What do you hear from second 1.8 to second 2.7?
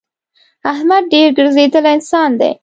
انسان دی.